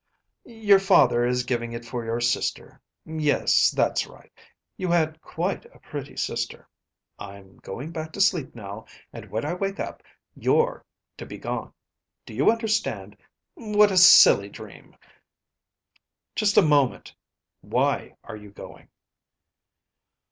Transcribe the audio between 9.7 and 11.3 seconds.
up, you're to